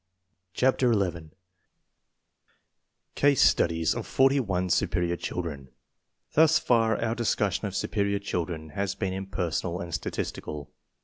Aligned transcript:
CHAPTER 0.55 0.93
XI 0.99 1.29
CASE 3.13 3.39
STUDIES 3.43 3.93
OP 3.93 4.03
FORTY 4.03 4.39
ONE 4.39 4.71
SUPERIOR 4.71 5.15
CHILDREN 5.15 5.69
THUS 6.33 6.57
far 6.57 6.99
our 6.99 7.13
discussion 7.13 7.67
of 7.67 7.75
superior 7.75 8.17
children 8.17 8.69
has 8.69 8.95
been 8.95 9.13
impersonal 9.13 9.79
and 9.79 9.93
statistical. 9.93 10.71